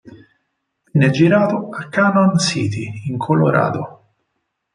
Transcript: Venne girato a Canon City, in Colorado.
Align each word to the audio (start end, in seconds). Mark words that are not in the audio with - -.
Venne 0.91 1.11
girato 1.11 1.69
a 1.69 1.87
Canon 1.87 2.35
City, 2.39 3.03
in 3.05 3.19
Colorado. 3.19 4.13